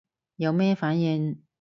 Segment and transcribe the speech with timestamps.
[0.37, 1.43] 有咩反應